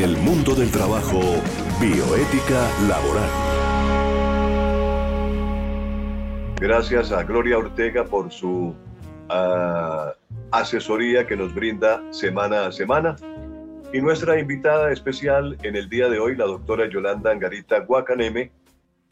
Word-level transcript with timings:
en 0.00 0.04
el 0.04 0.16
mundo 0.16 0.54
del 0.54 0.70
trabajo, 0.70 1.20
bioética 1.78 2.66
laboral. 2.88 3.30
Gracias 6.58 7.12
a 7.12 7.22
Gloria 7.22 7.58
Ortega 7.58 8.04
por 8.04 8.32
su 8.32 8.74
ah, 9.28 10.14
asesoría 10.52 11.26
que 11.26 11.36
nos 11.36 11.54
brinda 11.54 12.02
semana 12.12 12.66
a 12.66 12.72
semana. 12.72 13.16
Y 13.92 14.00
nuestra 14.00 14.38
invitada 14.38 14.90
especial 14.90 15.58
en 15.62 15.76
el 15.76 15.90
día 15.90 16.08
de 16.08 16.18
hoy, 16.18 16.34
la 16.34 16.46
doctora 16.46 16.88
Yolanda 16.88 17.32
Angarita 17.32 17.80
Guacaneme, 17.80 18.52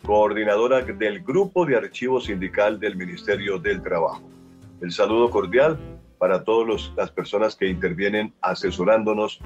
coordinadora 0.07 0.81
del 0.81 1.23
Grupo 1.23 1.67
de 1.67 1.77
Archivo 1.77 2.19
Sindical 2.19 2.81
del 2.81 2.97
Ministerio 2.97 3.59
del 3.59 3.83
Trabajo. 3.83 4.23
El 4.81 4.91
saludo 4.91 5.29
cordial 5.29 5.79
para 6.17 6.45
todas 6.45 6.93
las 6.97 7.11
personas 7.11 7.57
que 7.57 7.69
intervienen 7.69 8.33
asesorándonos 8.41 9.41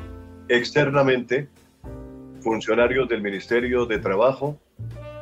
externamente, 0.52 1.48
funcionarios 2.42 3.08
del 3.08 3.22
Ministerio 3.22 3.86
de 3.86 3.98
Trabajo 3.98 4.60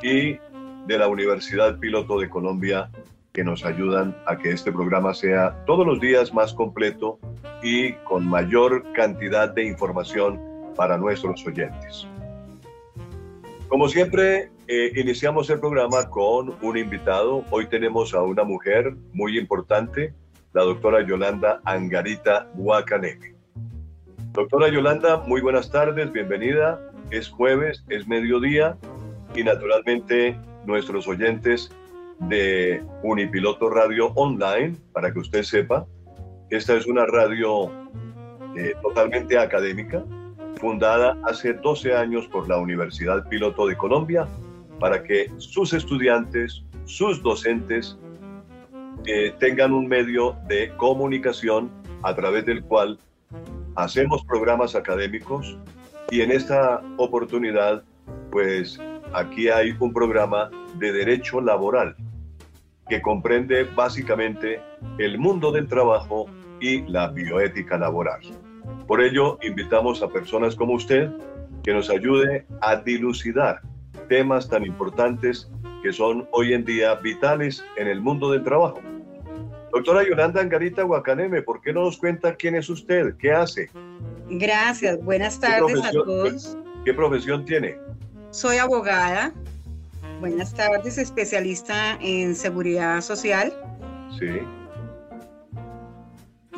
y 0.03 0.39
de 0.87 0.99
la 0.99 1.07
Universidad 1.07 1.79
Piloto 1.79 2.19
de 2.19 2.29
Colombia 2.29 2.91
que 3.33 3.45
nos 3.45 3.65
ayudan 3.65 4.17
a 4.27 4.37
que 4.37 4.51
este 4.51 4.73
programa 4.73 5.15
sea 5.15 5.65
todos 5.67 5.87
los 5.87 6.01
días 6.01 6.35
más 6.35 6.53
completo 6.53 7.21
y 7.63 7.93
con 7.93 8.27
mayor 8.27 8.93
cantidad 8.93 9.49
de 9.55 9.67
información 9.67 10.41
para 10.75 10.99
nuestros 10.99 11.47
oyentes. 11.47 12.09
Como 13.69 13.89
siempre, 13.89 14.51
eh, 14.67 14.91
iniciamos 14.97 15.49
el 15.49 15.61
programa 15.61 16.11
con 16.11 16.57
un 16.61 16.77
invitado. 16.77 17.45
Hoy 17.53 17.69
tenemos 17.69 18.15
a 18.15 18.23
una 18.23 18.43
mujer 18.43 18.97
muy 19.13 19.39
importante, 19.39 20.13
la 20.53 20.65
doctora 20.65 21.07
Yolanda 21.07 21.61
Angarita 21.65 22.49
Huacaneme. 22.57 23.30
Doctora 24.33 24.69
Yolanda, 24.69 25.17
muy 25.27 25.41
buenas 25.41 25.73
tardes, 25.73 26.13
bienvenida. 26.13 26.81
Es 27.11 27.29
jueves, 27.29 27.85
es 27.89 28.07
mediodía 28.07 28.79
y 29.35 29.43
naturalmente 29.43 30.39
nuestros 30.65 31.09
oyentes 31.09 31.69
de 32.21 32.81
Unipiloto 33.03 33.69
Radio 33.69 34.13
Online, 34.15 34.77
para 34.93 35.13
que 35.13 35.19
usted 35.19 35.43
sepa, 35.43 35.85
esta 36.49 36.77
es 36.77 36.87
una 36.87 37.07
radio 37.07 37.73
eh, 38.57 38.75
totalmente 38.83 39.37
académica, 39.37 40.05
fundada 40.61 41.19
hace 41.25 41.55
12 41.55 41.97
años 41.97 42.29
por 42.29 42.49
la 42.49 42.59
Universidad 42.59 43.29
Piloto 43.29 43.67
de 43.67 43.77
Colombia, 43.77 44.29
para 44.79 45.03
que 45.03 45.29
sus 45.39 45.73
estudiantes, 45.73 46.63
sus 46.85 47.21
docentes, 47.21 47.99
eh, 49.07 49.35
tengan 49.41 49.73
un 49.73 49.89
medio 49.89 50.37
de 50.47 50.73
comunicación 50.77 51.69
a 52.05 52.15
través 52.15 52.47
del 52.47 52.63
cual 52.63 52.97
hacemos 53.83 54.25
programas 54.25 54.75
académicos 54.75 55.57
y 56.11 56.23
en 56.23 56.31
esta 56.31 56.83
oportunidad, 56.97 57.83
pues 58.31 58.79
aquí 59.13 59.49
hay 59.49 59.75
un 59.81 59.93
programa 59.93 60.51
de 60.79 60.93
derecho 60.93 61.41
laboral 61.41 61.97
que 62.89 63.01
comprende 63.01 63.65
básicamente 63.65 64.61
el 64.99 65.19
mundo 65.19 65.53
del 65.53 65.69
trabajo 65.69 66.27
y 66.61 66.83
la 66.83 67.09
bioética 67.09 67.79
laboral. 67.79 68.21
Por 68.87 69.01
ello, 69.01 69.39
invitamos 69.43 70.03
a 70.03 70.09
personas 70.09 70.57
como 70.57 70.75
usted 70.75 71.11
que 71.63 71.73
nos 71.73 71.89
ayude 71.91 72.47
a 72.61 72.77
dilucidar 72.77 73.61
temas 74.09 74.49
tan 74.49 74.65
importantes 74.67 75.49
que 75.83 75.93
son 75.93 76.29
hoy 76.33 76.53
en 76.53 76.65
día 76.65 76.95
vitales 76.97 77.65
en 77.77 77.89
el 77.89 78.01
mundo 78.01 78.31
del 78.33 78.43
trabajo. 78.43 78.81
Doctora 79.73 80.07
Yolanda 80.07 80.41
Angarita 80.41 80.83
Guacaneme, 80.83 81.43
¿por 81.43 81.61
qué 81.61 81.73
no 81.73 81.85
nos 81.85 81.97
cuenta 81.97 82.35
quién 82.35 82.57
es 82.57 82.69
usted? 82.69 83.15
¿Qué 83.17 83.33
hace? 83.33 83.71
Gracias, 84.29 85.03
buenas 85.03 85.39
tardes 85.39 85.85
a 85.85 85.93
todos. 85.93 86.57
¿Qué 86.85 86.93
profesión 86.95 87.45
tiene? 87.45 87.77
Soy 88.31 88.57
abogada. 88.57 89.33
Buenas 90.21 90.53
tardes, 90.55 90.99
especialista 90.99 91.99
en 92.01 92.35
seguridad 92.35 93.01
social. 93.01 93.53
Sí. 94.19 94.41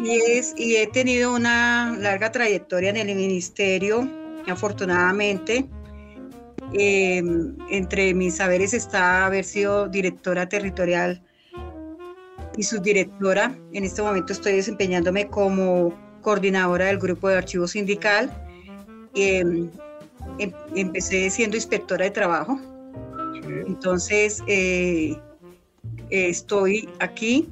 Y, 0.03 0.17
es, 0.17 0.55
y 0.57 0.77
he 0.77 0.87
tenido 0.87 1.35
una 1.35 1.97
larga 1.99 2.33
trayectoria 2.33 2.91
en 2.91 2.97
el 2.97 3.15
ministerio, 3.15 4.09
afortunadamente. 4.49 5.69
Em, 6.73 7.55
entre 7.69 8.15
mis 8.15 8.37
saberes 8.37 8.73
está 8.73 9.27
haber 9.27 9.45
sido 9.45 9.89
directora 9.89 10.49
territorial 10.49 11.23
y 12.57 12.63
subdirectora. 12.63 13.57
En 13.73 13.85
este 13.85 14.03
momento 14.03 14.33
estoy 14.33 14.55
desempeñándome 14.55 15.29
como 15.29 15.95
coordinadora 16.23 16.87
del 16.87 16.99
grupo 16.99 17.29
de 17.29 17.39
archivo 17.39 17.67
sindical. 17.67 18.31
Em, 19.15 19.71
empecé 20.75 21.31
siendo 21.31 21.57
inspectora 21.57 22.05
de 22.05 22.11
trabajo. 22.11 22.61
Entonces, 23.67 24.43
eh, 24.47 25.17
estoy 26.11 26.89
aquí 27.01 27.49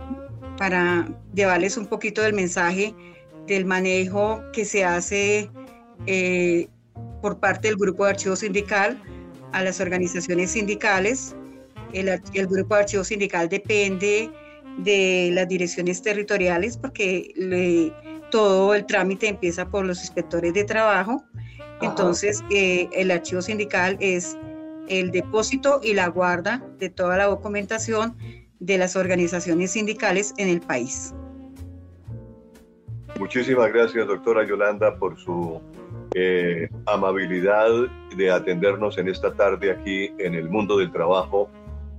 para 0.57 1.09
llevarles 1.35 1.77
un 1.77 1.87
poquito 1.87 2.23
del 2.23 2.35
mensaje 2.35 2.95
del 3.47 3.65
manejo 3.65 4.43
que 4.53 4.65
se 4.65 4.85
hace 4.85 5.51
eh, 6.07 6.69
por 7.21 7.41
parte 7.41 7.69
del 7.69 7.77
Grupo 7.77 8.05
de 8.05 8.11
Archivo 8.11 8.37
Sindical 8.37 9.03
a 9.53 9.63
las 9.63 9.81
organizaciones 9.81 10.53
sindicales. 10.53 11.35
El, 11.93 12.09
el, 12.09 12.47
Grupo 12.47 12.77
de 12.77 12.83
Archivo 12.83 13.03
Sindical 13.03 13.49
depende 13.49 14.31
de 14.79 15.31
las 15.33 15.49
direcciones 15.49 16.03
territoriales 16.03 16.77
porque 16.77 17.93
todo 18.31 18.75
el 18.75 18.87
trámite 18.87 19.29
empieza 19.29 19.69
por 19.69 19.85
los 19.85 20.01
inspectores 20.01 20.55
de 20.55 20.65
trabajo 20.65 21.25
entonces, 21.81 22.45
eh, 22.51 22.89
el 22.93 23.11
archivo 23.11 23.43
sindical 23.43 23.97
es 24.01 24.39
el 24.89 25.11
depósito 25.11 25.81
y 25.83 25.95
la 25.95 26.09
guarda 26.09 26.63
de 26.79 26.91
toda 26.91 27.17
la 27.17 27.27
documentación 27.27 28.17
de 28.59 28.77
las 28.77 28.97
organizaciones 28.97 29.73
sindicales 29.73 30.35
en 30.37 30.49
el 30.49 30.61
país. 30.61 31.15
Muchísimas 33.19 33.73
gracias, 33.73 34.07
doctora 34.07 34.47
Yolanda, 34.47 34.97
por 34.97 35.19
su 35.19 35.61
eh, 36.15 36.69
amabilidad 36.87 37.69
de 38.17 38.31
atendernos 38.31 38.99
en 38.99 39.09
esta 39.09 39.33
tarde 39.33 39.71
aquí 39.71 40.13
en 40.19 40.35
el 40.35 40.49
mundo 40.49 40.79
del 40.79 40.91
trabajo. 40.91 41.49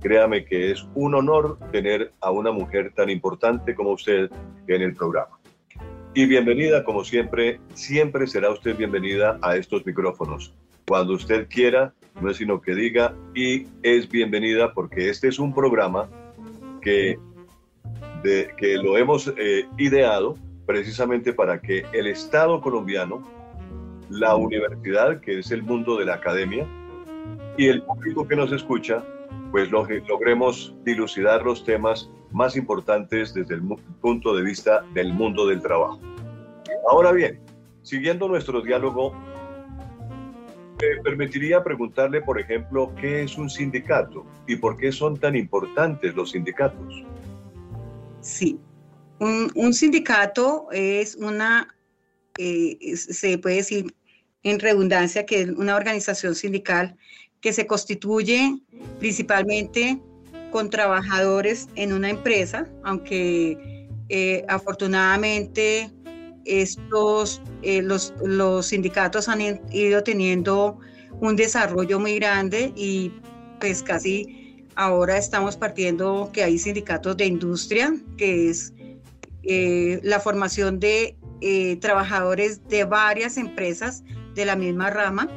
Créame 0.02 0.44
que 0.44 0.72
es 0.72 0.84
un 0.94 1.14
honor 1.14 1.58
tener 1.70 2.12
a 2.20 2.32
una 2.32 2.50
mujer 2.50 2.92
tan 2.92 3.08
importante 3.08 3.72
como 3.74 3.92
usted 3.92 4.30
en 4.66 4.82
el 4.82 4.94
programa. 4.94 5.38
Y 6.12 6.26
bienvenida, 6.26 6.82
como 6.82 7.04
siempre, 7.04 7.60
siempre 7.74 8.26
será 8.26 8.50
usted 8.50 8.76
bienvenida 8.76 9.38
a 9.42 9.56
estos 9.56 9.86
micrófonos. 9.86 10.52
Cuando 10.88 11.14
usted 11.14 11.46
quiera, 11.48 11.94
no 12.20 12.30
es 12.30 12.38
sino 12.38 12.60
que 12.60 12.74
diga 12.74 13.14
y 13.32 13.68
es 13.84 14.08
bienvenida 14.08 14.74
porque 14.74 15.08
este 15.08 15.28
es 15.28 15.38
un 15.38 15.54
programa 15.54 16.08
que, 16.82 17.18
que 18.24 18.76
lo 18.78 18.98
hemos 18.98 19.32
eh, 19.38 19.66
ideado 19.78 20.36
precisamente 20.66 21.32
para 21.32 21.60
que 21.60 21.84
el 21.92 22.08
Estado 22.08 22.60
colombiano, 22.60 23.22
la 24.10 24.34
universidad, 24.34 25.20
que 25.20 25.38
es 25.38 25.52
el 25.52 25.62
mundo 25.62 25.96
de 25.96 26.06
la 26.06 26.14
academia, 26.14 26.66
y 27.56 27.68
el 27.68 27.82
público 27.82 28.26
que 28.26 28.36
nos 28.36 28.52
escucha, 28.52 29.04
pues 29.50 29.70
logremos 29.70 30.74
dilucidar 30.84 31.42
los 31.42 31.64
temas 31.64 32.10
más 32.30 32.56
importantes 32.56 33.34
desde 33.34 33.54
el 33.54 33.62
punto 34.00 34.34
de 34.34 34.42
vista 34.42 34.84
del 34.94 35.12
mundo 35.12 35.46
del 35.46 35.60
trabajo. 35.60 36.00
Ahora 36.90 37.12
bien, 37.12 37.40
siguiendo 37.82 38.28
nuestro 38.28 38.62
diálogo, 38.62 39.12
me 40.80 41.02
permitiría 41.02 41.62
preguntarle, 41.62 42.22
por 42.22 42.40
ejemplo, 42.40 42.92
qué 43.00 43.22
es 43.22 43.36
un 43.36 43.48
sindicato 43.48 44.26
y 44.46 44.56
por 44.56 44.76
qué 44.76 44.90
son 44.90 45.18
tan 45.18 45.36
importantes 45.36 46.14
los 46.14 46.30
sindicatos. 46.32 47.04
Sí, 48.20 48.58
un, 49.18 49.74
sindicato 49.74 50.68
es 50.72 51.14
una, 51.16 51.76
eh, 52.38 52.96
se 52.96 53.38
puede 53.38 53.56
decir 53.56 53.94
en 54.42 54.58
redundancia, 54.58 55.24
que 55.24 55.42
es 55.42 55.50
una 55.50 55.76
organización 55.76 56.34
sindical 56.34 56.96
que 57.42 57.52
se 57.52 57.66
constituye 57.66 58.56
principalmente 58.98 60.00
con 60.50 60.70
trabajadores 60.70 61.68
en 61.74 61.92
una 61.92 62.08
empresa, 62.08 62.68
aunque 62.84 63.88
eh, 64.08 64.44
afortunadamente 64.48 65.90
estos, 66.44 67.42
eh, 67.62 67.82
los, 67.82 68.14
los 68.24 68.66
sindicatos 68.66 69.28
han 69.28 69.60
ido 69.70 70.02
teniendo 70.02 70.78
un 71.20 71.36
desarrollo 71.36 71.98
muy 71.98 72.16
grande 72.16 72.72
y 72.76 73.12
pues 73.60 73.82
casi 73.82 74.64
ahora 74.76 75.18
estamos 75.18 75.56
partiendo 75.56 76.30
que 76.32 76.44
hay 76.44 76.58
sindicatos 76.58 77.16
de 77.16 77.26
industria, 77.26 77.92
que 78.16 78.50
es 78.50 78.72
eh, 79.42 80.00
la 80.02 80.20
formación 80.20 80.78
de 80.78 81.16
trabajadores 81.80 82.60
de 82.68 82.84
varias 82.84 83.36
empresas 83.36 84.04
de 84.36 84.44
la 84.44 84.54
misma 84.54 84.90
rama 84.90 85.28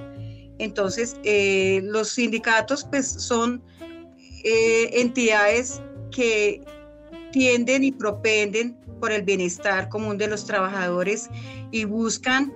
entonces, 0.60 1.18
eh, 1.24 1.82
los 1.84 2.10
sindicatos 2.10 2.86
pues 2.86 3.08
son 3.08 3.62
eh, 4.44 4.90
entidades 4.94 5.82
que 6.12 6.62
tienden 7.32 7.84
y 7.84 7.92
propenden 7.92 8.78
por 9.00 9.12
el 9.12 9.24
bienestar 9.24 9.90
común 9.90 10.18
de 10.18 10.28
los 10.28 10.46
trabajadores 10.46 11.30
y 11.72 11.84
buscan 11.84 12.54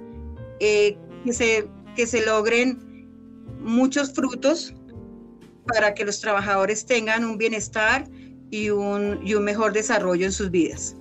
eh, 0.60 0.98
que 1.26 1.34
se 1.34 1.68
que 1.96 2.08
se 2.08 2.26
logren 2.26 2.80
muchos 3.60 4.14
frutos 4.14 4.74
para 5.68 5.94
que 5.94 6.06
los 6.06 6.22
trabajadores 6.22 6.86
tengan 6.86 7.26
un 7.26 7.38
bienestar 7.38 8.08
y 8.52 8.70
un, 8.70 9.20
y 9.24 9.34
un 9.34 9.44
mejor 9.44 9.74
desarrollo 9.74 10.26
en 10.26 10.32
sus 10.32 10.50
vidas. 10.50 10.96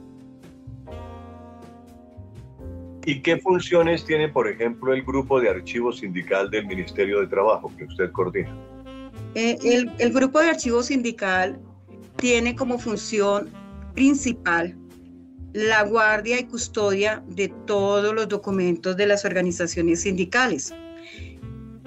¿Y 3.08 3.22
qué 3.22 3.38
funciones 3.38 4.05
tiene, 4.05 4.28
por 4.28 4.46
ejemplo, 4.46 4.93
el 4.93 5.02
grupo 5.02 5.40
de 5.40 5.49
archivo 5.49 5.90
sindical 5.94 6.50
del 6.50 6.66
Ministerio 6.66 7.20
de 7.20 7.26
Trabajo 7.26 7.72
que 7.78 7.84
usted 7.84 8.12
coordina? 8.12 8.55
Eh, 9.34 9.56
el, 9.64 9.90
el, 9.99 10.12
grupo 10.12 10.40
de 10.40 10.50
archivo 10.50 10.82
sindical 10.82 11.58
tiene 12.16 12.55
como 12.55 12.78
función 12.78 13.49
principal 13.94 14.76
la 15.55 15.84
guardia 15.84 16.38
y 16.38 16.44
custodia 16.44 17.25
de 17.28 17.49
todos 17.66 18.14
los 18.14 18.28
documentos 18.28 18.94
de 18.99 19.06
las 19.06 19.25
organizaciones 19.25 20.02
sindicales. 20.02 20.75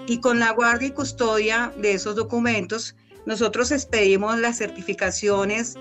Y 0.08 0.22
con 0.22 0.40
la 0.40 0.54
guardia 0.54 0.88
y 0.88 0.92
custodia 0.92 1.72
de 1.78 1.94
esos 1.94 2.16
documentos, 2.16 2.96
nosotros 3.28 3.72
expedimos 3.72 4.40
las 4.40 4.58
certificaciones 4.58 5.76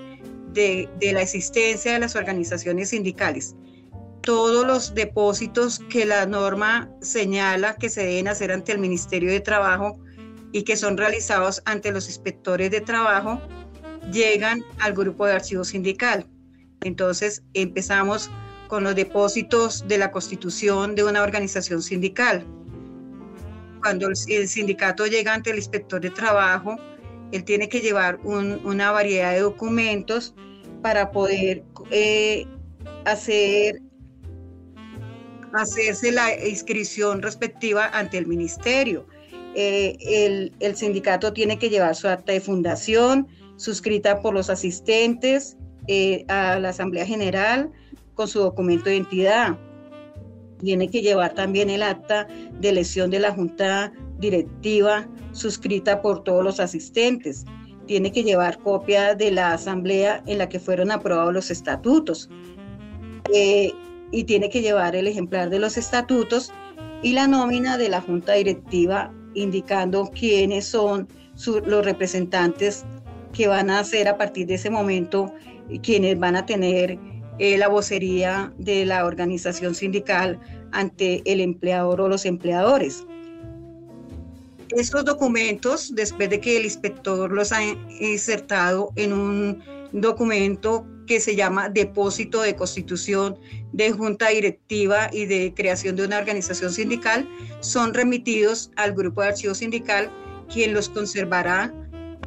de, 0.53 0.87
de 0.99 1.13
la 1.13 1.23
existencia 1.23 1.93
de 1.93 1.99
las 1.99 2.15
organizaciones 2.15 2.89
sindicales. 2.89 3.55
Todos 4.23 4.67
los 4.67 4.93
depósitos 4.93 5.79
que 5.89 6.05
la 6.05 6.25
norma 6.25 6.89
señala 7.01 7.75
que 7.75 7.89
se 7.89 8.05
deben 8.05 8.27
hacer 8.27 8.51
ante 8.51 8.71
el 8.71 8.77
Ministerio 8.77 9.31
de 9.31 9.39
Trabajo 9.39 9.99
y 10.51 10.63
que 10.63 10.77
son 10.77 10.97
realizados 10.97 11.61
ante 11.65 11.91
los 11.91 12.07
inspectores 12.07 12.69
de 12.71 12.81
trabajo, 12.81 13.41
llegan 14.11 14.63
al 14.79 14.93
grupo 14.93 15.25
de 15.25 15.33
archivo 15.33 15.63
sindical. 15.63 16.27
Entonces 16.81 17.43
empezamos 17.53 18.29
con 18.67 18.83
los 18.83 18.95
depósitos 18.95 19.87
de 19.87 19.97
la 19.97 20.11
constitución 20.11 20.95
de 20.95 21.03
una 21.03 21.23
organización 21.23 21.81
sindical. 21.81 22.45
Cuando 23.81 24.07
el, 24.07 24.47
sindicato 24.47 25.07
llega 25.07 25.33
ante 25.33 25.49
el 25.49 25.57
inspector 25.57 25.99
de 25.99 26.11
trabajo, 26.11 26.77
él 27.31 27.43
tiene 27.43 27.69
que 27.69 27.79
llevar 27.79 28.19
una 28.23 28.91
variedad 28.91 29.33
de 29.33 29.39
documentos 29.39 30.35
para 30.81 31.11
poder 31.11 31.63
eh, 31.89 32.45
hacer 33.05 33.81
hacerse 35.53 36.11
la 36.11 36.33
inscripción 36.45 37.21
respectiva 37.21 37.87
ante 37.93 38.17
el 38.17 38.27
ministerio. 38.27 39.05
Eh, 39.55 39.97
el, 40.01 40.53
el, 40.59 40.75
sindicato 40.75 41.33
tiene 41.33 41.59
que 41.59 41.69
llevar 41.69 41.95
su 41.95 42.07
acta 42.07 42.31
de 42.31 42.39
fundación, 42.39 43.27
suscrita 43.57 44.21
por 44.21 44.33
los 44.33 44.49
asistentes, 44.49 45.57
eh, 45.87 46.25
a 46.27 46.59
la 46.59 46.69
Asamblea 46.69 47.05
General 47.05 47.71
con 48.13 48.27
su 48.27 48.39
documento 48.39 48.85
de 48.85 48.97
identidad. 48.97 49.57
Tiene 50.59 50.87
que 50.89 51.01
llevar 51.01 51.33
también 51.33 51.71
el 51.71 51.81
acta 51.81 52.27
de 52.59 52.69
elección 52.69 53.09
de 53.09 53.19
la 53.19 53.31
Junta 53.31 53.91
Directiva 54.19 55.07
suscrita 55.31 56.03
por 56.03 56.23
todos 56.23 56.43
los 56.43 56.59
asistentes. 56.59 57.45
Tiene 57.87 58.11
que 58.11 58.23
llevar 58.23 58.59
copia 58.59 59.15
de 59.15 59.31
la 59.31 59.53
Asamblea 59.53 60.23
en 60.27 60.37
la 60.37 60.47
que 60.47 60.59
fueron 60.59 60.91
aprobados 60.91 61.33
los 61.33 61.49
estatutos. 61.49 62.29
Eh, 63.33 63.73
y 64.11 64.25
tiene 64.25 64.49
que 64.49 64.61
llevar 64.61 64.95
el 64.95 65.07
ejemplar 65.07 65.49
de 65.49 65.59
los 65.59 65.77
estatutos 65.77 66.51
y 67.01 67.13
la 67.13 67.27
nómina 67.27 67.77
de 67.77 67.89
la 67.89 68.01
Junta 68.01 68.33
Directiva 68.33 69.13
indicando 69.33 70.11
quiénes 70.13 70.65
son 70.65 71.07
los 71.65 71.85
representantes 71.85 72.83
que 73.33 73.47
van 73.47 73.69
a 73.69 73.83
ser 73.83 74.07
a 74.07 74.17
partir 74.17 74.45
de 74.47 74.55
ese 74.55 74.69
momento 74.69 75.33
quienes 75.81 76.19
van 76.19 76.35
a 76.35 76.45
tener 76.45 76.99
eh, 77.39 77.57
la 77.57 77.69
vocería 77.69 78.53
de 78.57 78.85
la 78.85 79.05
organización 79.05 79.73
sindical 79.73 80.39
ante 80.71 81.21
el 81.25 81.39
empleador 81.39 82.01
o 82.01 82.09
los 82.09 82.25
empleadores. 82.25 83.05
Estos 84.69 85.05
documentos, 85.05 85.93
después 85.95 86.29
de 86.29 86.39
que 86.39 86.57
el 86.57 86.65
inspector 86.65 87.31
los 87.31 87.51
ha 87.51 87.61
insertado 87.99 88.91
en 88.95 89.11
un 89.11 89.63
documento 89.91 90.85
que 91.11 91.19
se 91.19 91.35
llama 91.35 91.67
Depósito 91.67 92.41
de 92.41 92.55
Constitución 92.55 93.37
de 93.73 93.91
Junta 93.91 94.29
Directiva 94.29 95.09
y 95.11 95.25
de 95.25 95.53
Creación 95.53 95.97
de 95.97 96.05
una 96.05 96.19
Organización 96.19 96.71
Sindical, 96.71 97.27
son 97.59 97.93
remitidos 97.93 98.71
al 98.77 98.93
Grupo 98.93 99.21
de 99.21 99.27
Archivo 99.27 99.53
Sindical, 99.53 100.09
quien 100.49 100.73
los 100.73 100.87
conservará. 100.87 101.73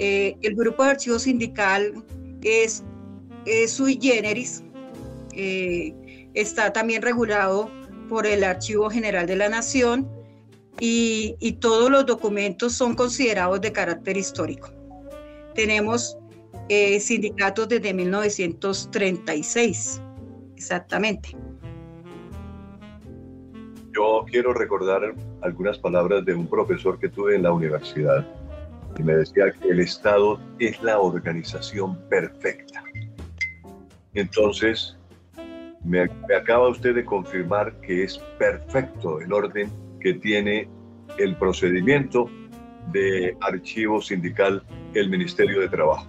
Eh, 0.00 0.36
el 0.42 0.54
Grupo 0.54 0.84
de 0.84 0.90
Archivo 0.90 1.19
Sindical 1.19 1.94
es 2.42 2.84
es 3.46 3.72
sui 3.72 3.98
generis, 3.98 4.62
eh, 5.32 5.94
está 6.34 6.70
también 6.70 7.00
regulado 7.00 7.70
por 8.10 8.26
el 8.26 8.44
Archivo 8.44 8.90
General 8.90 9.26
de 9.26 9.36
la 9.36 9.48
Nación 9.48 10.06
y, 10.78 11.56
todos 11.58 11.90
los 11.90 12.04
documentos 12.04 12.75
son 12.75 12.94
considerados 12.94 13.62
de 13.62 13.72
carácter 13.72 14.19
histórico. 14.19 14.70
Tenemos 15.54 16.19
eh, 16.69 17.00
sindicatos 17.00 17.69
desde 17.69 17.94
1936, 17.94 20.02
exactamente. 20.56 21.37
Yo 23.94 24.25
quiero 24.28 24.52
recordar 24.52 25.14
algunas 25.43 25.78
palabras 25.78 26.25
de 26.25 26.34
un 26.34 26.49
profesor 26.49 26.99
que 26.99 27.08
tuve 27.08 27.37
en 27.37 27.44
la 27.44 27.52
universidad 27.52 28.26
y 28.99 29.02
me 29.02 29.14
decía 29.14 29.52
que 29.52 29.69
el 29.69 29.81
Estado 29.81 30.40
es 30.58 30.82
la 30.82 30.99
organización 30.99 31.96
perfecta. 32.08 32.82
Entonces, 34.14 34.96
me, 35.84 36.08
acaba 36.37 36.69
usted 36.69 36.94
de 36.94 37.05
confirmar 37.05 37.78
que 37.81 38.05
es 38.05 38.19
perfecto 38.38 39.20
el 39.20 39.32
orden 39.32 39.70
que 40.00 40.14
tiene 40.14 40.69
el 41.19 41.37
procedimiento 41.37 42.31
de 42.93 43.37
archivo 43.40 44.00
sindical 44.00 44.62
el 44.94 45.10
Ministerio 45.10 45.60
de 45.60 45.69
Trabajo. 45.69 46.06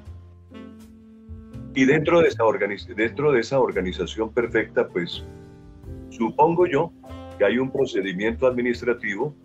Y 1.76 1.84
dentro 1.84 2.22
de 2.22 2.30
esa, 2.30 2.44
dentro 2.96 3.32
de 3.34 3.42
esa 3.42 3.60
organización 3.60 4.32
perfecta, 4.32 4.88
pues 4.88 5.24
supongo 6.10 6.66
yo 6.66 6.92
que 7.38 7.44
hay 7.44 7.58
un 7.58 7.70
procedimiento 7.70 8.48
administrativo 8.48 9.36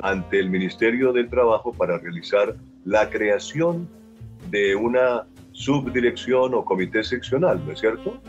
ante 0.00 0.38
el 0.38 0.50
Ministerio 0.50 1.12
del 1.14 1.30
Trabajo 1.30 1.72
para 1.72 1.98
realizar 1.98 2.54
la 2.84 3.08
creación 3.08 3.88
de 4.50 4.76
una 4.76 5.26
subdirección 5.52 6.54
o 6.54 6.64
comité 6.64 7.02
seccional, 7.02 7.64
¿no 7.64 7.72
es 7.72 7.80
cierto? 7.80 8.20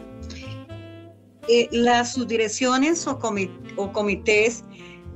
Eh, 1.47 1.67
las 1.71 2.13
subdirecciones 2.13 3.05
o, 3.07 3.19
o 3.75 3.91
comités 3.91 4.63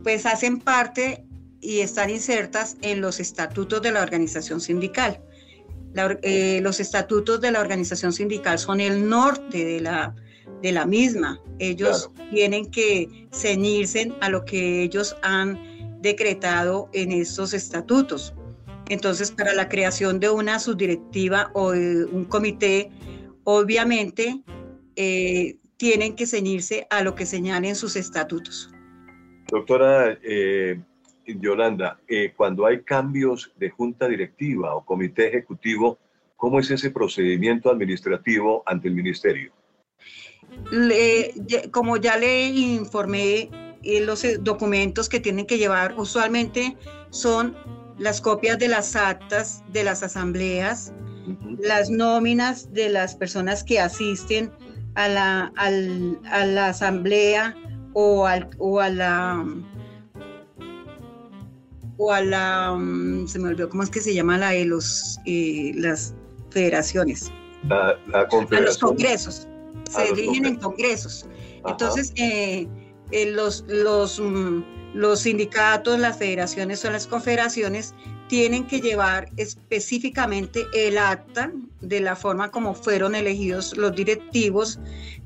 pues 0.03 0.25
hacen 0.25 0.59
parte 0.59 1.25
y 1.61 1.79
están 1.79 2.09
insertas 2.09 2.77
en 2.81 2.99
los 2.99 3.21
estatutos 3.21 3.81
de 3.81 3.93
la 3.93 4.01
organización 4.01 4.59
sindical. 4.59 5.21
Eh, 5.95 6.59
los 6.61 6.79
estatutos 6.79 7.39
de 7.41 7.51
la 7.51 7.61
organización 7.61 8.13
sindical 8.13 8.57
son 8.57 8.79
el 8.79 9.07
norte 9.07 9.63
de 9.63 9.81
la, 9.81 10.15
de 10.61 10.71
la 10.71 10.85
misma. 10.85 11.39
Ellos 11.59 12.09
tienen 12.31 12.69
que 12.71 13.27
ceñirse 13.31 14.11
a 14.21 14.29
lo 14.29 14.43
que 14.43 14.81
ellos 14.83 15.15
han 15.21 16.01
decretado 16.01 16.89
en 16.93 17.11
esos 17.11 17.53
estatutos. 17.53 18.33
Entonces, 18.89 19.31
para 19.31 19.53
la 19.53 19.69
creación 19.69 20.19
de 20.19 20.29
una 20.29 20.59
subdirectiva 20.59 21.51
o 21.53 21.71
de 21.71 22.05
un 22.05 22.25
comité, 22.25 22.89
obviamente 23.43 24.41
eh, 24.95 25.57
tienen 25.77 26.15
que 26.15 26.25
ceñirse 26.25 26.87
a 26.89 27.03
lo 27.03 27.15
que 27.15 27.25
señalen 27.25 27.75
sus 27.75 27.95
estatutos. 27.95 28.69
Doctora 29.49 30.17
eh, 30.23 30.81
Yolanda, 31.25 31.99
eh, 32.07 32.33
cuando 32.35 32.65
hay 32.65 32.81
cambios 32.81 33.51
de 33.57 33.69
junta 33.69 34.07
directiva 34.07 34.75
o 34.75 34.85
comité 34.85 35.27
ejecutivo, 35.27 35.97
¿cómo 36.35 36.59
es 36.59 36.69
ese 36.71 36.91
procedimiento 36.91 37.69
administrativo 37.69 38.63
ante 38.65 38.87
el 38.87 38.95
ministerio? 38.95 39.51
como 41.71 41.97
ya 41.97 42.15
le 42.17 42.47
informé, 42.49 43.49
los 43.83 44.23
documentos 44.41 45.09
que 45.09 45.19
tienen 45.19 45.47
que 45.47 45.57
llevar 45.57 45.95
usualmente 45.97 46.77
son 47.09 47.55
las 47.97 48.21
copias 48.21 48.59
de 48.59 48.67
las 48.67 48.95
actas 48.95 49.63
de 49.71 49.83
las 49.83 50.03
asambleas, 50.03 50.93
las 51.59 51.89
nóminas 51.89 52.71
de 52.73 52.89
las 52.89 53.15
personas 53.15 53.63
que 53.63 53.79
asisten 53.79 54.51
a 54.95 55.07
la, 55.07 55.53
a 55.55 56.45
la 56.45 56.67
asamblea 56.67 57.55
o, 57.93 58.25
al, 58.25 58.49
o 58.57 58.79
a 58.79 58.89
la 58.89 59.45
o 61.97 62.11
a 62.11 62.21
la 62.21 62.73
mm, 62.73 63.27
se 63.27 63.39
me 63.39 63.49
olvidó 63.49 63.69
cómo 63.69 63.83
es 63.83 63.89
que 63.89 64.01
se 64.01 64.13
llama 64.13 64.37
la 64.37 64.51
de 64.51 64.65
los 64.65 65.19
eh, 65.25 65.71
las 65.75 66.13
federaciones 66.49 67.31
la, 67.67 67.97
a 68.11 68.27
los 68.61 68.77
congresos. 68.77 69.47
Se 69.89 70.13
dirigen 70.13 70.45
en 70.45 70.55
congresos. 70.57 71.25
entonces 71.65 72.13
eh, 72.15 72.67
eh, 73.11 73.31
los 73.31 73.63
los 73.67 74.19
mm, 74.19 74.61
los 74.93 75.21
sindicatos, 75.21 75.99
las 75.99 76.17
federaciones 76.17 76.85
o 76.85 76.91
las 76.91 77.07
confederaciones 77.07 77.95
tienen 78.27 78.65
que 78.67 78.79
llevar 78.79 79.29
específicamente 79.37 80.65
el 80.73 80.97
acta 80.97 81.51
de 81.81 81.99
la 81.99 82.15
forma 82.15 82.51
como 82.51 82.73
fueron 82.73 83.15
elegidos 83.15 83.75
los 83.75 83.95
directivos, 83.95 84.79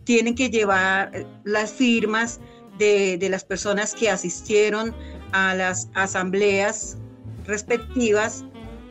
tienen 0.06 0.36
que 0.36 0.50
llevar 0.50 1.26
las 1.44 1.72
firmas 1.72 2.40
de, 2.78 3.26
las 3.30 3.44
personas 3.44 3.94
que 3.94 4.10
asistieron 4.10 4.96
a 5.32 5.54
las 5.56 5.90
asambleas 5.94 6.98
respectivas 7.46 8.46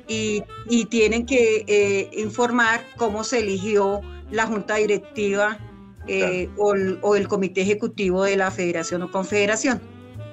y, 0.08 0.42
tienen 0.88 1.26
que 1.26 1.64
eh, 1.66 2.10
informar 2.12 2.80
cómo 2.96 3.24
se 3.24 3.40
eligió 3.40 4.00
la 4.30 4.46
junta 4.46 4.76
directiva 4.76 5.58
eh, 6.06 6.48
o, 6.56 7.16
el 7.16 7.28
comité 7.28 7.62
ejecutivo 7.62 8.24
de 8.24 8.36
la 8.36 8.50
federación 8.50 9.02
o 9.02 9.10
confederación. 9.10 9.80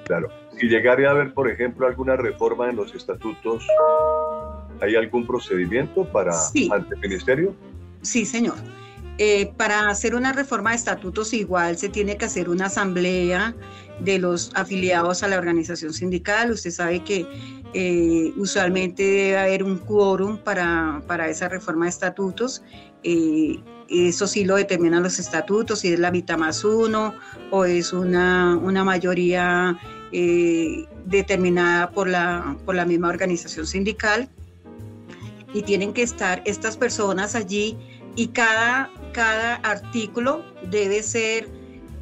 Claro. 0.06 0.30
Si 0.60 0.68
llegara 0.68 1.08
a 1.08 1.12
haber, 1.12 1.34
por 1.34 1.50
ejemplo, 1.50 1.88
alguna 1.88 2.16
reforma 2.16 2.70
en 2.70 2.76
los 2.76 2.94
estatutos, 2.94 3.66
¿hay 4.82 4.96
algún 4.96 5.26
procedimiento 5.26 6.06
para 6.06 6.32
ante 6.72 6.96
el 6.96 7.02
ministerio? 7.02 7.56
Sí, 8.04 8.26
señor. 8.26 8.56
Eh, 9.20 9.54
para 9.58 9.90
hacer 9.90 10.16
una 10.16 10.34
reforma 10.34 10.72
de 10.72 10.78
estatutos 10.78 11.34
igual 11.34 11.78
se 11.78 11.88
tiene 11.88 12.18
que 12.18 12.26
hacer 12.26 12.50
una 12.50 12.66
asamblea 12.66 13.56
de 14.00 14.18
los 14.18 14.52
afiliados 14.56 15.22
a 15.22 15.28
la 15.28 15.38
organización 15.38 15.94
sindical. 15.94 16.52
Usted 16.52 16.72
sabe 16.72 17.04
que 17.04 17.28
eh, 17.76 18.34
usualmente 18.38 19.04
debe 19.04 19.38
haber 19.38 19.64
un 19.64 19.78
quórum 19.78 20.38
para, 20.38 21.04
para 21.06 21.30
esa 21.30 21.48
reforma 21.48 21.86
de 21.86 21.90
estatutos. 21.90 22.64
Eh, 23.04 23.60
eso 23.88 24.26
sí 24.26 24.46
lo 24.46 24.56
determinan 24.56 25.04
los 25.04 25.20
estatutos, 25.20 25.82
si 25.82 25.94
es 25.94 26.00
la 26.00 26.10
mitad 26.10 26.38
más 26.40 26.64
uno 26.64 27.14
o 27.52 27.66
es 27.66 27.94
una, 27.94 28.58
una 28.58 28.84
mayoría 28.84 29.78
determinada 31.06 31.90
por 31.90 32.08
la, 32.08 32.56
por 32.66 32.76
la 32.76 32.86
misma 32.86 33.10
organización 33.10 33.68
sindical. 33.68 34.30
Y 35.54 35.62
tienen 35.62 35.94
que 35.94 36.02
estar 36.02 36.42
estas 36.46 36.78
personas 36.78 37.36
allí 37.36 37.78
y 38.16 38.28
cada, 38.28 38.90
cada 39.12 39.56
artículo 39.56 40.44
debe 40.70 41.02
ser, 41.04 41.48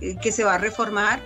eh, 0.01 0.15
que 0.22 0.32
se 0.32 0.44
va 0.44 0.56
a 0.56 0.58
reformar, 0.58 1.22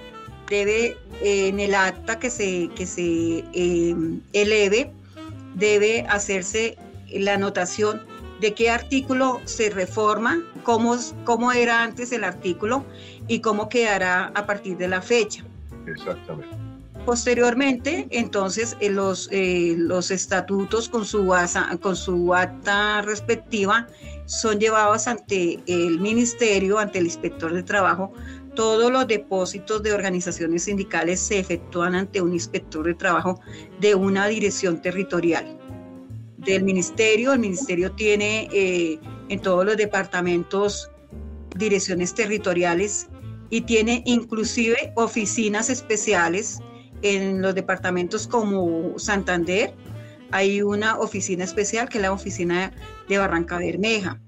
debe 0.49 0.97
eh, 1.21 1.47
en 1.47 1.59
el 1.59 1.73
acta 1.73 2.19
que 2.19 2.29
se, 2.29 2.69
que 2.75 2.85
se 2.85 3.43
em, 3.53 4.21
eleve, 4.33 4.91
debe 5.55 6.05
hacerse 6.09 6.77
la 7.11 7.33
anotación 7.33 8.01
de 8.41 8.53
qué 8.53 8.69
artículo 8.69 9.41
se 9.45 9.69
reforma, 9.69 10.43
cómo, 10.63 10.97
cómo 11.23 11.51
era 11.51 11.81
antes 11.83 12.11
el 12.11 12.23
artículo 12.23 12.85
y 13.27 13.39
cómo 13.39 13.69
quedará 13.69 14.31
a 14.35 14.45
partir 14.45 14.77
de 14.77 14.89
la 14.89 15.01
fecha. 15.01 15.43
Exactamente. 15.87 16.55
Posteriormente, 17.05 18.07
entonces, 18.09 18.75
eh, 18.79 18.89
los, 18.89 19.29
los 19.31 20.09
estatutos 20.09 20.89
con 20.89 21.05
su, 21.05 21.31
con 21.79 21.95
su 21.95 22.33
acta 22.33 23.03
respectiva 23.03 23.87
son 24.25 24.59
llevados 24.59 25.07
ante 25.07 25.59
el 25.67 25.99
ministerio, 25.99 26.79
ante 26.79 26.99
el 26.99 27.05
inspector 27.05 27.53
de 27.53 27.63
trabajo. 27.63 28.13
Todos 28.55 28.91
los 28.91 29.07
depósitos 29.07 29.83
de 29.83 29.93
organizaciones 29.93 30.63
sindicales 30.63 31.19
se 31.19 31.39
efectúan 31.39 31.95
ante 31.95 32.21
un 32.21 32.33
inspector 32.33 32.85
de 32.85 32.93
trabajo 32.93 33.39
de 33.81 33.95
una 33.95 34.27
dirección 34.27 34.81
territorial 34.81 35.57
del 36.37 36.63
ministerio. 36.63 37.33
El 37.33 37.39
ministerio 37.39 37.91
tiene 37.91 38.47
eh, 38.53 38.99
en 39.29 39.41
todos 39.41 39.65
los 39.65 39.75
departamentos 39.75 40.89
direcciones 41.57 42.13
territoriales 42.13 43.07
y 43.49 43.61
tiene 43.61 44.03
inclusive 44.05 44.93
oficinas 44.95 45.69
especiales 45.69 46.59
en 47.01 47.41
los 47.41 47.53
departamentos 47.53 48.27
como 48.27 48.97
Santander, 48.97 49.73
hay 50.31 50.61
una 50.61 50.99
oficina 50.99 51.43
especial 51.43 51.87
que 51.87 51.99
es 51.99 52.01
la 52.01 52.11
oficina 52.11 52.71
de 53.07 53.17
Barranca 53.17 53.57
Bermeja. 53.57 54.19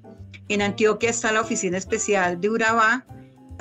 En 0.50 0.62
Antioquia 0.62 1.10
está 1.10 1.32
la 1.32 1.42
oficina 1.42 1.78
especial 1.78 2.40
de 2.40 2.50
Urabá 2.50 3.06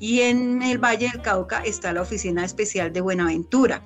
y 0.01 0.21
en 0.21 0.63
el 0.63 0.79
Valle 0.79 1.11
del 1.11 1.23
Cauca 1.23 1.61
está 1.61 1.93
la 1.93 2.03
oficina 2.03 2.45
especial 2.45 2.93
de 2.93 3.01
Buenaventura. 3.01 3.83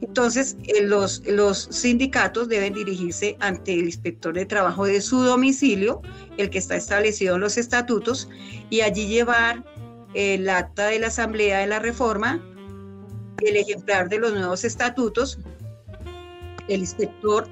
Entonces, 0.00 0.56
eh, 0.64 0.82
los, 0.82 1.22
los 1.26 1.68
sindicatos 1.70 2.48
deben 2.48 2.74
dirigirse 2.74 3.36
ante 3.38 3.74
el 3.74 3.84
inspector 3.84 4.34
de 4.34 4.44
trabajo 4.44 4.84
de 4.84 5.00
su 5.00 5.22
domicilio, 5.22 6.02
el 6.36 6.50
que 6.50 6.58
está 6.58 6.74
establecido 6.74 7.36
en 7.36 7.40
los 7.42 7.56
estatutos, 7.56 8.28
y 8.68 8.80
allí 8.80 9.06
llevar 9.06 9.64
el 10.14 10.48
acta 10.50 10.86
de 10.86 10.98
la 10.98 11.06
Asamblea 11.06 11.60
de 11.60 11.68
la 11.68 11.78
Reforma, 11.78 12.42
el 13.40 13.56
ejemplar 13.56 14.08
de 14.08 14.18
los 14.18 14.32
nuevos 14.32 14.64
estatutos, 14.64 15.38
el 16.68 16.80
inspector 16.80 17.48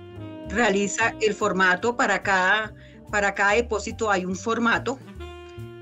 realiza 0.53 1.15
el 1.21 1.35
formato 1.35 1.97
para 1.97 2.23
cada, 2.23 2.75
para 3.11 3.35
cada 3.35 3.53
depósito 3.53 4.11
hay 4.11 4.25
un 4.25 4.37
formato. 4.37 4.99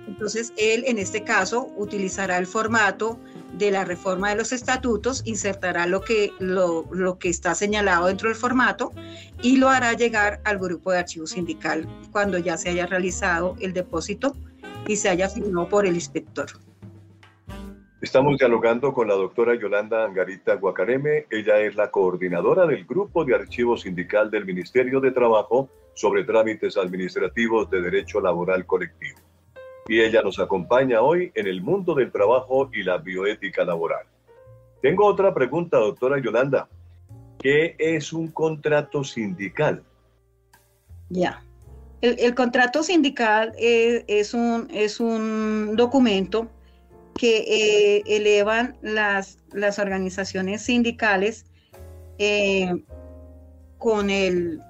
Entonces, 0.07 0.53
él 0.57 0.85
en 0.87 0.99
este 0.99 1.23
caso 1.23 1.71
utilizará 1.77 2.39
el 2.39 2.47
formato 2.47 3.21
de 3.53 3.71
la 3.71 3.85
reforma 3.85 4.31
de 4.31 4.37
los 4.37 4.53
estatutos, 4.53 5.23
insertará 5.25 5.87
lo 5.87 6.01
que, 6.01 6.33
lo, 6.39 6.87
lo, 6.93 7.19
que 7.19 7.29
está 7.29 7.55
señalado 7.55 8.07
dentro 8.07 8.29
del 8.29 8.37
formato 8.37 8.93
y 9.43 9.57
lo 9.57 9.69
hará 9.69 9.93
llegar 9.93 10.41
al 10.45 10.59
grupo 10.59 10.91
de 10.93 10.99
archivo 10.99 11.27
sindical 11.27 11.89
cuando 12.11 12.39
ya 12.39 12.57
se 12.57 12.71
haya 12.71 12.87
realizado 12.87 13.57
el 13.61 13.73
depósito 13.73 14.37
y 14.87 14.97
se 14.97 15.09
haya 15.09 15.29
firmado 15.29 15.69
por 15.69 15.87
el 15.87 15.95
inspector. 15.95 16.49
Estamos 18.01 18.39
dialogando 18.39 18.93
con 18.93 19.09
la 19.09 19.15
doctora 19.15 19.57
Yolanda 19.57 20.05
Angarita 20.05 20.55
Guacareme. 20.55 21.27
Ella 21.31 21.59
es 21.59 21.75
la 21.75 21.91
coordinadora 21.91 22.65
del 22.65 22.85
Grupo 22.85 23.25
de 23.25 23.35
Archivo 23.35 23.77
Sindical 23.77 24.31
del 24.31 24.47
Ministerio 24.47 25.01
de 25.01 25.11
Trabajo 25.11 25.69
sobre 25.95 26.23
trámites 26.23 26.77
administrativos 26.77 27.69
de 27.71 27.83
derecho 27.83 28.21
laboral 28.21 28.65
colectivo. 28.67 29.19
Y 29.89 30.01
ella 30.01 30.23
nos 30.23 30.39
acompaña 30.39 31.01
hoy 31.01 31.33
en 31.35 31.49
el 31.49 31.61
mundo 31.61 31.93
del 31.97 32.13
trabajo 32.13 32.71
y 32.73 32.85
la 32.85 32.99
bioética 32.99 33.65
laboral. 33.65 34.07
Tengo 34.81 35.05
otra 35.05 35.35
pregunta, 35.35 35.79
doctora 35.79 36.21
Yolanda. 36.21 36.69
¿Qué 37.41 37.75
es 37.79 38.13
un 38.13 38.29
contrato 38.29 39.03
sindical? 39.03 39.83
Ya. 41.09 41.43
El, 42.01 42.33
contrato 42.37 42.85
sindical 42.85 43.55
es, 43.59 44.35
un, 44.35 44.69
es 44.71 45.01
un 45.01 45.75
documento 45.75 46.49
que 47.19 47.45
eh, 47.47 48.03
elevan 48.07 48.79
las, 48.81 49.39
las, 49.53 49.79
organizaciones 49.79 50.63
sindicales 50.63 51.45
eh, 52.19 52.73
con, 53.77 54.09
el, 54.09 54.63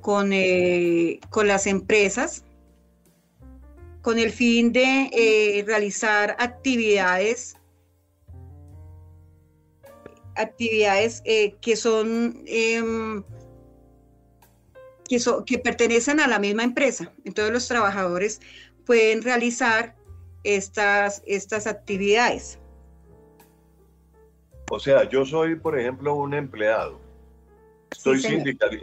con, 0.00 0.32
eh, 0.32 1.20
con 1.28 1.48
las 1.48 1.66
empresas 1.66 2.44
con 4.00 4.18
el 4.18 4.32
fin 4.32 4.72
de 4.72 5.62
realizar 5.66 6.34
actividades 6.40 7.56
actividades 10.34 11.22
que 11.60 11.76
son 11.76 12.42
em, 12.46 13.22
que, 15.04 15.20
que 15.46 15.58
pertenecen 15.58 16.18
a 16.18 16.26
la 16.26 16.38
misma 16.38 16.64
empresa. 16.64 17.12
Entonces 17.24 17.52
los 17.52 17.68
trabajadores 17.68 18.40
pueden 18.86 19.22
realizar 19.22 19.94
estas, 20.44 21.22
estas 21.26 21.66
actividades. 21.66 22.58
O 24.70 24.78
sea, 24.78 25.08
yo 25.08 25.24
soy, 25.24 25.56
por 25.56 25.78
ejemplo, 25.78 26.14
un 26.14 26.34
empleado. 26.34 27.00
Estoy 27.90 28.20
sindical, 28.20 28.80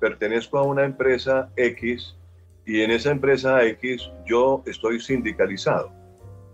pertenezco 0.00 0.58
a 0.58 0.62
una 0.62 0.84
empresa 0.84 1.48
X 1.56 2.16
y 2.66 2.80
en 2.80 2.90
esa 2.90 3.10
empresa 3.10 3.64
X 3.64 4.10
yo 4.26 4.62
estoy 4.66 5.00
sindicalizado. 5.00 5.92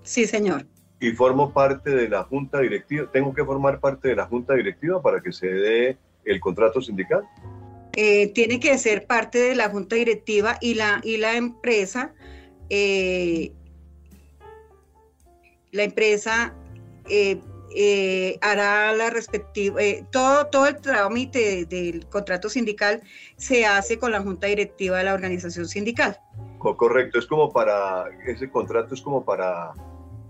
Sí, 0.03 0.27
señor. 0.27 0.67
Y 1.01 1.13
formo 1.13 1.53
parte 1.53 1.91
de 1.91 2.09
la 2.09 2.25
junta 2.25 2.61
directiva. 2.61 3.11
¿Tengo 3.11 3.33
que 3.33 3.45
formar 3.45 3.81
parte 3.81 4.09
de 4.09 4.17
la 4.17 4.27
junta 4.27 4.55
directiva 4.55 5.01
para 5.01 5.23
que 5.23 5.33
se 5.33 5.47
dé 5.47 5.99
el 6.25 6.41
contrato 6.41 6.81
sindical? 6.81 7.23
Eh, 7.95 8.29
tiene 8.29 8.61
que 8.61 8.77
ser 8.79 9.07
parte 9.07 9.39
de 9.39 9.55
la 9.55 9.71
junta 9.71 9.97
directiva 9.97 10.59
y 10.61 10.75
la, 10.75 11.01
y 11.03 11.17
la 11.17 11.37
empresa 11.37 12.15
eh, 12.71 13.53
la 15.73 15.85
empresa 15.85 16.55
eh, 17.09 17.41
eh, 17.75 18.39
hará 18.41 18.93
la 18.95 19.11
respectiva, 19.11 19.83
eh, 19.83 20.05
todo, 20.11 20.47
todo 20.47 20.67
el 20.67 20.81
trámite 20.81 21.67
del 21.67 22.07
contrato 22.07 22.49
sindical 22.49 23.03
se 23.37 23.67
hace 23.67 23.99
con 23.99 24.11
la 24.11 24.21
junta 24.21 24.47
directiva 24.47 24.99
de 24.99 25.05
la 25.05 25.15
organización 25.15 25.69
sindical. 25.69 26.19
Correcto, 26.59 27.19
es 27.19 27.27
como 27.27 27.53
para, 27.53 28.07
ese 28.27 28.51
contrato 28.51 28.95
es 28.95 29.03
como 29.03 29.25
para 29.25 29.73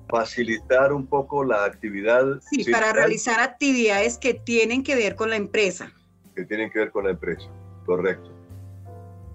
facilitar 0.08 0.92
un 0.92 1.06
poco 1.06 1.44
la 1.44 1.64
actividad. 1.64 2.40
Sí, 2.50 2.70
para 2.70 2.92
realizar 2.92 3.40
actividades 3.40 4.18
que 4.18 4.34
tienen 4.34 4.82
que 4.82 4.96
ver 4.96 5.14
con 5.14 5.30
la 5.30 5.36
empresa. 5.36 5.92
Que 6.34 6.44
tienen 6.44 6.70
que 6.70 6.80
ver 6.80 6.90
con 6.90 7.04
la 7.04 7.10
empresa, 7.10 7.48
correcto. 7.86 8.30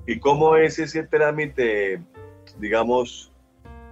¿Y 0.05 0.19
cómo 0.19 0.57
es 0.57 0.77
ese 0.79 1.03
trámite, 1.03 2.01
digamos, 2.59 3.31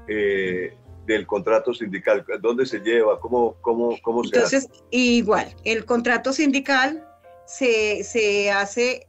eh, 0.07 0.75
del 1.13 1.27
contrato 1.27 1.73
sindical? 1.73 2.25
¿Dónde 2.41 2.65
se 2.65 2.79
lleva? 2.79 3.19
¿Cómo, 3.19 3.55
cómo, 3.61 3.97
cómo 4.01 4.23
se 4.23 4.35
Entonces, 4.35 4.69
igual, 4.89 5.55
el 5.63 5.85
contrato 5.85 6.33
sindical 6.33 7.05
se, 7.45 8.03
se 8.03 8.51
hace 8.51 9.07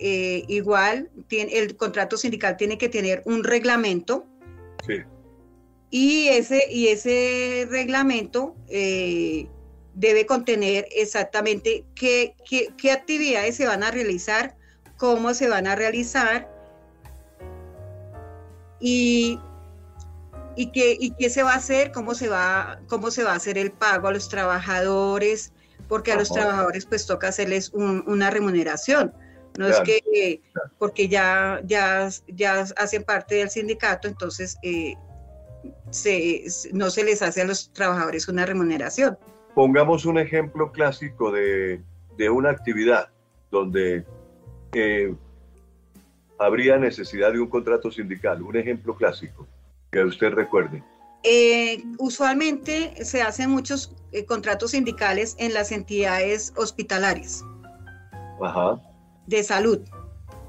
eh, 0.00 0.44
igual, 0.46 1.10
tiene, 1.26 1.58
el 1.58 1.76
contrato 1.76 2.16
sindical 2.16 2.56
tiene 2.56 2.78
que 2.78 2.88
tener 2.88 3.22
un 3.24 3.42
reglamento. 3.42 4.26
Sí. 4.86 5.02
Y 5.90 6.28
ese, 6.28 6.70
y 6.70 6.88
ese 6.88 7.66
reglamento 7.68 8.54
eh, 8.68 9.48
debe 9.94 10.24
contener 10.24 10.86
exactamente 10.92 11.84
qué, 11.96 12.34
qué, 12.48 12.92
actividades 12.92 13.56
se 13.56 13.66
van 13.66 13.82
a 13.82 13.90
realizar, 13.90 14.54
cómo 14.96 15.34
se 15.34 15.48
van 15.48 15.66
a 15.66 15.74
realizar 15.74 16.48
y, 18.78 19.40
y, 20.58 20.72
qué, 20.72 20.96
y 20.98 21.12
qué 21.12 21.30
se 21.30 21.44
va 21.44 21.52
a 21.52 21.56
hacer, 21.56 21.92
cómo 21.92 22.14
se 22.14 22.28
va, 22.28 22.80
cómo 22.88 23.12
se 23.12 23.22
va 23.22 23.32
a 23.32 23.36
hacer 23.36 23.56
el 23.58 23.70
pago 23.70 24.08
a 24.08 24.12
los 24.12 24.28
trabajadores, 24.28 25.52
porque 25.86 26.10
a 26.10 26.16
los 26.16 26.32
trabajadores 26.32 26.84
pues 26.84 27.06
toca 27.06 27.28
hacerles 27.28 27.70
una 27.72 28.28
remuneración. 28.28 29.14
No 29.56 29.68
es 29.68 29.78
que 29.80 30.42
porque 30.78 31.08
ya, 31.08 31.60
ya, 31.64 32.08
ya 32.26 32.66
hacen 32.76 33.04
parte 33.04 33.36
del 33.36 33.50
sindicato, 33.50 34.08
entonces 34.08 34.56
eh, 34.64 34.94
no 36.72 36.90
se 36.90 37.04
les 37.04 37.22
hace 37.22 37.42
a 37.42 37.44
los 37.44 37.72
trabajadores 37.72 38.26
una 38.26 38.44
remuneración. 38.44 39.16
Pongamos 39.54 40.06
un 40.06 40.18
ejemplo 40.18 40.72
clásico 40.72 41.30
de, 41.30 41.80
una 42.32 42.50
actividad 42.50 43.10
donde 43.52 44.04
eh, 44.72 45.14
habría 46.36 46.78
necesidad 46.78 47.32
de 47.32 47.38
un 47.38 47.48
contrato 47.48 47.92
sindical, 47.92 48.42
un 48.42 48.56
ejemplo 48.56 48.96
clásico 48.96 49.46
que 49.90 50.04
usted 50.04 50.30
recuerde. 50.30 50.82
Eh, 51.24 51.82
usualmente 51.98 53.04
se 53.04 53.22
hacen 53.22 53.50
muchos 53.50 53.94
contratos 54.26 54.70
sindicales 54.70 55.34
en 55.38 55.52
las 55.52 55.72
entidades 55.72 56.52
hospitalarias. 56.56 57.44
Ajá 58.40 58.80
de 59.28 59.44
salud. 59.44 59.80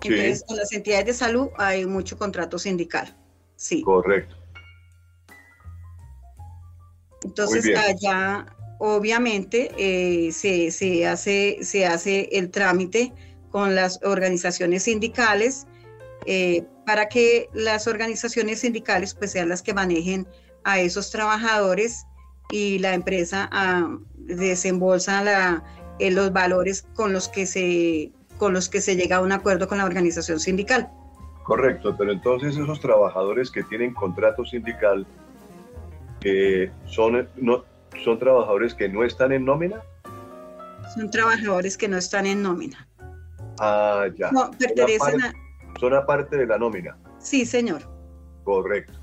Entonces, 0.01 0.45
en 0.49 0.55
las 0.55 0.71
entidades 0.71 1.05
de 1.05 1.13
salud 1.13 1.49
hay 1.57 1.85
mucho 1.85 2.17
contrato 2.17 2.57
sindical. 2.57 3.15
Sí. 3.57 3.81
Correcto. 3.81 4.35
Entonces, 7.23 7.77
allá 7.77 8.45
obviamente 8.79 9.69
eh, 9.77 10.31
se, 10.31 11.05
hace, 11.05 11.57
se 11.61 11.85
hace 11.85 12.29
el 12.31 12.49
trámite 12.49 13.11
con 13.51 13.75
las 13.75 13.99
organizaciones 14.03 14.83
sindicales 14.83 15.67
eh, 16.25 16.63
para 16.89 17.07
que 17.07 17.51
las 17.53 17.85
organizaciones 17.85 18.61
sindicales 18.61 19.13
pues 19.13 19.33
sean 19.33 19.47
las 19.47 19.61
que 19.61 19.75
manejen 19.75 20.27
a 20.63 20.79
esos 20.79 21.11
trabajadores 21.11 22.07
y 22.49 22.79
la 22.79 22.95
empresa 22.95 23.47
ah, 23.51 23.95
desembolsa 24.15 25.23
la, 25.23 25.63
eh, 25.99 26.09
los 26.09 26.33
valores 26.33 26.87
con 26.95 27.13
los 27.13 27.29
que 27.29 27.45
se 27.45 28.11
con 28.39 28.53
los 28.53 28.69
que 28.69 28.81
se 28.81 28.95
llega 28.95 29.17
a 29.17 29.21
un 29.21 29.31
acuerdo 29.31 29.67
con 29.67 29.77
la 29.77 29.85
organización 29.85 30.39
sindical. 30.39 30.89
Correcto, 31.43 31.95
pero 31.95 32.11
entonces 32.11 32.57
esos 32.57 32.79
trabajadores 32.79 33.51
que 33.51 33.61
tienen 33.61 33.93
contrato 33.93 34.43
sindical 34.43 35.05
que 36.21 36.71
son, 36.87 37.29
no, 37.35 37.65
son 38.03 38.17
trabajadores 38.17 38.73
que 38.73 38.89
no 38.89 39.03
están 39.03 39.31
en 39.31 39.45
nómina. 39.45 39.83
Son 40.95 41.11
trabajadores 41.11 41.77
que 41.77 41.87
no 41.87 41.97
están 41.97 42.25
en 42.25 42.41
nómina. 42.41 42.87
Ah, 43.59 44.07
ya. 44.17 44.31
No, 44.31 44.49
pertenecen 44.57 45.21
a... 45.21 45.33
Son 45.79 45.93
aparte 45.93 46.35
de 46.37 46.45
la 46.45 46.57
nómina. 46.57 46.97
Sí, 47.19 47.45
señor. 47.45 47.81
Correcto. 48.43 48.99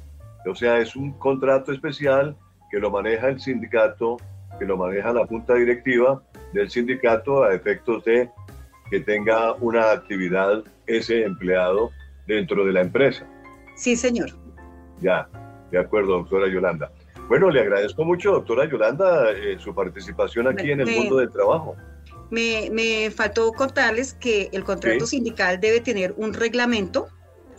O 0.46 0.54
sea, 0.54 0.78
es 0.78 0.94
un 0.94 1.12
contrato 1.18 1.72
especial 1.72 2.36
que 2.70 2.78
lo 2.78 2.90
maneja 2.90 3.28
el 3.28 3.40
sindicato, 3.40 4.18
que 4.58 4.66
lo 4.66 4.76
maneja 4.76 5.12
la 5.12 5.26
junta 5.26 5.54
directiva 5.54 6.22
del 6.52 6.70
sindicato 6.70 7.44
a 7.44 7.54
efectos 7.54 8.04
de 8.04 8.30
que 8.90 9.00
tenga 9.00 9.54
una 9.54 9.90
actividad 9.90 10.62
ese 10.86 11.24
empleado 11.24 11.90
dentro 12.26 12.64
de 12.64 12.72
la 12.72 12.82
empresa. 12.82 13.26
Sí, 13.74 13.96
señor. 13.96 14.30
Ya, 15.00 15.28
de 15.70 15.78
acuerdo, 15.78 16.18
doctora 16.18 16.48
Yolanda. 16.48 16.92
Bueno, 17.28 17.50
le 17.50 17.60
agradezco 17.60 18.04
mucho, 18.04 18.32
doctora 18.32 18.68
Yolanda, 18.68 19.32
eh, 19.32 19.56
su 19.58 19.74
participación 19.74 20.46
aquí 20.46 20.70
en 20.70 20.80
el 20.80 20.94
mundo 20.94 21.16
del 21.16 21.30
trabajo. 21.30 21.74
Me, 22.30 22.68
me, 22.70 23.10
faltó 23.10 23.52
contarles 23.52 24.14
que 24.14 24.48
el 24.52 24.64
contrato 24.64 25.06
sindical 25.06 25.60
debe 25.60 25.80
tener 25.80 26.14
un 26.16 26.34
reglamento. 26.34 27.08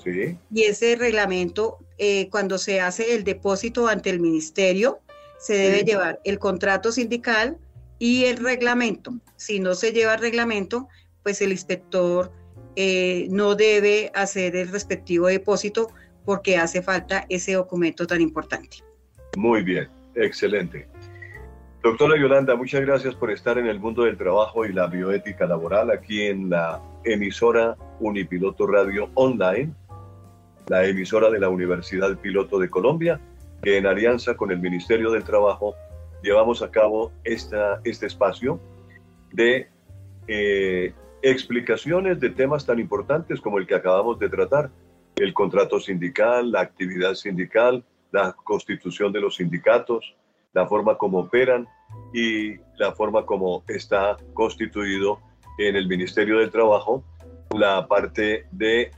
Sí. 0.03 0.38
Y 0.51 0.63
ese 0.63 0.95
reglamento, 0.95 1.80
eh, 1.97 2.30
cuando 2.30 2.58
se 2.58 2.82
hace 2.82 3.15
el 3.15 3.23
depósito 3.23 3.88
ante 3.88 4.10
el 4.10 4.19
ministerio, 4.19 4.99
se 5.39 5.56
debe 5.56 5.84
llevar 5.84 6.19
el 6.23 6.39
contrato 6.39 6.91
sindical 6.91 7.58
y 7.99 8.25
el 8.25 8.38
reglamento. 8.38 9.13
Si 9.36 9.60
no 9.60 9.75
se 9.75 9.91
lleva 9.91 10.15
el 10.15 10.19
reglamento, 10.19 10.88
pues 11.23 11.41
el 11.41 11.51
inspector 11.51 12.32
eh, 12.75 13.27
no 13.30 13.56
debe 13.56 14.12
hacer 14.13 14.56
el 14.56 14.69
respectivo 14.69 15.27
depósito 15.27 15.89
porque 16.25 16.58
hace 16.58 16.82
falta 16.82 17.25
ese 17.30 17.53
documento 17.53 18.06
tan 18.06 18.21
importante. 18.21 18.77
Muy 19.36 19.63
bien, 19.63 19.89
excelente. 20.15 20.88
Doctora 21.83 22.19
Yolanda, 22.19 22.55
muchas 22.55 22.81
gracias 22.81 23.13
por 23.13 23.31
estar 23.31 23.57
en 23.59 23.67
el 23.67 23.79
mundo 23.79 24.03
del 24.03 24.17
trabajo 24.17 24.65
y 24.65 24.73
la 24.73 24.87
bioética 24.87 25.45
laboral 25.45 25.91
aquí 25.91 26.23
en 26.23 26.49
la 26.49 26.81
emisora 27.03 27.77
Unipiloto 27.99 28.65
Radio 28.65 29.09
Online, 29.13 29.73
la 30.67 30.85
emisora 30.85 31.29
de 31.29 31.39
la 31.39 31.49
Universidad 31.49 32.17
Piloto 32.17 32.57
de 32.57 32.69
Colombia, 32.69 33.19
que 33.61 33.77
en 33.77 33.85
alianza 33.85 34.35
con 34.35 34.51
el 34.51 34.59
Ministerio 34.59 35.11
del 35.11 35.23
Trabajo 35.23 35.75
llevamos 36.23 36.63
a 36.63 36.71
cabo 36.71 37.11
esta, 37.23 37.79
este 37.83 38.07
espacio 38.07 38.59
de 39.31 39.69
eh, 40.27 40.93
explicaciones 41.21 42.19
de 42.19 42.31
temas 42.31 42.65
tan 42.65 42.79
importantes 42.79 43.39
como 43.39 43.59
el 43.59 43.67
que 43.67 43.75
acabamos 43.75 44.17
de 44.17 44.29
tratar, 44.29 44.71
el 45.15 45.33
contrato 45.33 45.79
sindical, 45.79 46.51
la 46.51 46.61
actividad 46.61 47.13
sindical, 47.13 47.83
la 48.11 48.33
constitución 48.33 49.11
de 49.13 49.21
los 49.21 49.35
sindicatos, 49.35 50.15
la 50.53 50.67
forma 50.67 50.97
como 50.97 51.19
operan 51.19 51.67
y 52.13 52.55
la 52.77 52.93
forma 52.93 53.25
como 53.25 53.63
está 53.67 54.17
constituido 54.33 55.19
en 55.57 55.75
el 55.75 55.88
Ministerio 55.88 56.39
del 56.39 56.51
Trabajo 56.51 57.03
la 57.55 57.88
parte 57.88 58.45
de 58.51 58.91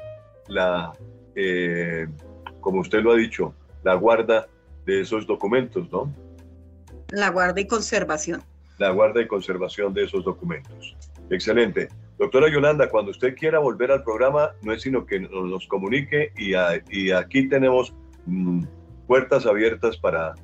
la, 0.48 0.92
eh, 1.36 2.08
como 2.60 2.82
usted 2.82 3.02
lo 3.02 3.12
ha 3.12 3.16
dicho, 3.16 3.54
la 3.84 3.94
guarda 3.94 4.48
de 4.86 5.02
esos 5.02 5.28
documentos, 5.28 5.90
¿no? 5.92 6.12
La 7.10 7.30
guarda 7.30 7.62
y 7.62 7.68
conservación. 7.68 8.42
La 8.78 8.92
guarda 8.92 9.22
y 9.22 9.28
conservación 9.28 9.94
de 9.94 10.06
esos 10.06 10.24
documentos. 10.24 10.96
Excelente. 11.30 11.90
Doctora 12.18 12.50
Yolanda, 12.52 12.90
cuando 12.90 13.12
usted 13.12 13.36
quiera 13.36 13.60
volver 13.60 13.92
al 13.92 14.04
programa, 14.04 14.52
no 14.62 14.74
es 14.74 14.82
sino 14.82 15.06
que 15.06 15.20
nos 15.20 15.68
comunique 15.68 16.32
y, 16.38 16.54
aquí 17.12 17.48
tenemos 17.48 17.94
mm, 18.26 18.64
puertas 19.08 19.46
abiertas 19.46 19.98
para 19.98 20.36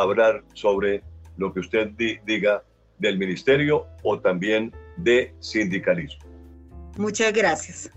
hablar 0.00 0.42
sobre 0.54 1.02
lo 1.36 1.52
que 1.52 1.60
usted 1.60 1.90
diga 2.24 2.62
del 2.98 3.18
ministerio 3.18 3.86
o 4.02 4.18
también 4.20 4.72
de 4.96 5.34
sindicalismo. 5.40 6.24
Muchas 6.96 7.32
gracias. 7.32 7.90